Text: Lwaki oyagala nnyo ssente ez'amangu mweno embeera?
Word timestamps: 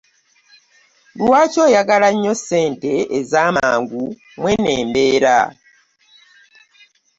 Lwaki 1.17 1.57
oyagala 1.67 2.07
nnyo 2.13 2.33
ssente 2.39 2.93
ez'amangu 3.19 4.03
mweno 4.39 4.69
embeera? 4.79 5.37